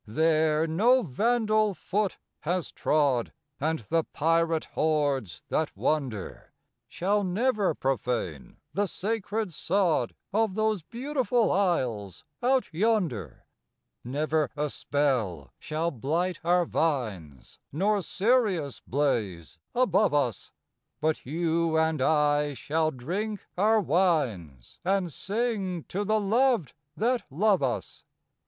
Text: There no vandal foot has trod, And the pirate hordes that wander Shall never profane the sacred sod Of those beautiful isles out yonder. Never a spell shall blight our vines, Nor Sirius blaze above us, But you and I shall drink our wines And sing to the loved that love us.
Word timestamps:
There 0.07 0.65
no 0.65 1.03
vandal 1.03 1.75
foot 1.75 2.17
has 2.39 2.71
trod, 2.71 3.31
And 3.59 3.77
the 3.91 4.03
pirate 4.03 4.65
hordes 4.73 5.43
that 5.49 5.77
wander 5.77 6.53
Shall 6.89 7.23
never 7.23 7.75
profane 7.75 8.57
the 8.73 8.87
sacred 8.87 9.53
sod 9.53 10.15
Of 10.33 10.55
those 10.55 10.81
beautiful 10.81 11.51
isles 11.51 12.23
out 12.41 12.73
yonder. 12.73 13.45
Never 14.03 14.49
a 14.57 14.71
spell 14.71 15.53
shall 15.59 15.91
blight 15.91 16.39
our 16.43 16.65
vines, 16.65 17.59
Nor 17.71 18.01
Sirius 18.01 18.79
blaze 18.87 19.59
above 19.75 20.15
us, 20.15 20.51
But 20.99 21.27
you 21.27 21.77
and 21.77 22.01
I 22.01 22.55
shall 22.55 22.89
drink 22.89 23.45
our 23.55 23.79
wines 23.79 24.79
And 24.83 25.13
sing 25.13 25.83
to 25.89 26.03
the 26.03 26.19
loved 26.19 26.73
that 26.97 27.21
love 27.29 27.61
us. 27.61 28.03